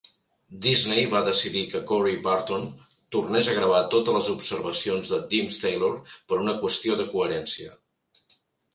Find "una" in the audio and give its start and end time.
6.45-6.61